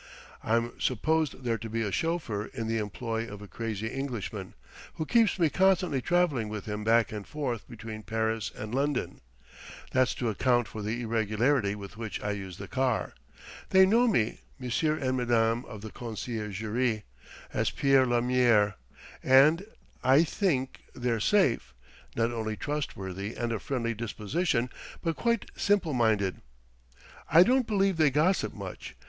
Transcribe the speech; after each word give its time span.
I'm 0.43 0.79
supposed 0.79 1.43
there 1.43 1.59
to 1.59 1.69
be 1.69 1.83
a 1.83 1.91
chauffeur 1.91 2.45
in 2.55 2.67
the 2.67 2.79
employ 2.79 3.31
of 3.31 3.39
a 3.39 3.47
crazy 3.47 3.85
Englishman, 3.85 4.55
who 4.95 5.05
keeps 5.05 5.37
me 5.37 5.47
constantly 5.47 6.01
travelling 6.01 6.49
with 6.49 6.65
him 6.65 6.83
back 6.83 7.11
and 7.11 7.27
forth 7.27 7.69
between 7.69 8.01
Paris 8.01 8.51
and 8.55 8.73
London. 8.73 9.21
That's 9.91 10.15
to 10.15 10.29
account 10.29 10.67
for 10.67 10.81
the 10.81 11.01
irregularity 11.03 11.75
with 11.75 11.97
which 11.97 12.19
I 12.19 12.31
use 12.31 12.57
the 12.57 12.67
car. 12.67 13.13
They 13.69 13.85
know 13.85 14.07
me, 14.07 14.39
monsieur 14.57 14.97
and 14.97 15.17
madame 15.17 15.65
of 15.65 15.81
the 15.81 15.91
conciergerie, 15.91 17.03
as 17.53 17.69
Pierre 17.69 18.07
Lamier; 18.07 18.77
and 19.21 19.63
I 20.03 20.23
think 20.23 20.79
they're 20.95 21.19
safe 21.19 21.75
not 22.15 22.31
only 22.31 22.57
trustworthy 22.57 23.35
and 23.35 23.51
of 23.51 23.61
friendly 23.61 23.93
disposition, 23.93 24.71
but 25.03 25.15
quite 25.15 25.51
simple 25.55 25.93
minded; 25.93 26.41
I 27.29 27.43
don't 27.43 27.67
believe 27.67 27.97
they 27.97 28.09
gossip 28.09 28.55
much. 28.55 28.95